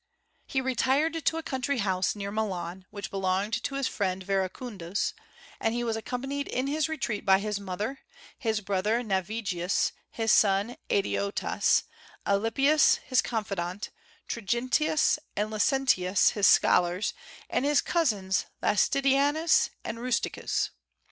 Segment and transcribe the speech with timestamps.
[0.47, 5.13] He retired to a country house, near Milan, which belonged to his friend Veracundus,
[5.59, 7.99] and he was accompanied in his retreat by his mother,
[8.35, 11.83] his brother Navigius, his son Adeodatus,
[12.25, 13.91] Alypius his confidant,
[14.27, 17.13] Trigentius and Licentius his scholars,
[17.47, 20.71] and his cousins Lastidianus and Rusticus.